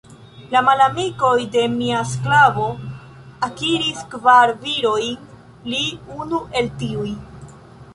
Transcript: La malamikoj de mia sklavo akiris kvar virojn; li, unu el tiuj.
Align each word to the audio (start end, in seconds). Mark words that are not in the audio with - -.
La 0.53 0.61
malamikoj 0.69 1.33
de 1.55 1.65
mia 1.73 1.99
sklavo 2.13 2.65
akiris 3.51 4.03
kvar 4.17 4.57
virojn; 4.67 5.33
li, 5.73 5.87
unu 6.21 6.47
el 6.61 6.75
tiuj. 6.83 7.11